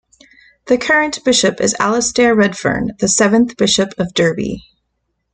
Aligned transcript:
The 0.65 0.79
current 0.79 1.23
bishop 1.23 1.61
is 1.61 1.75
Alastair 1.79 2.33
Redfern, 2.33 2.93
the 2.97 3.07
seventh 3.07 3.55
Bishop 3.55 3.91
of 3.99 4.15
Derby. 4.15 4.65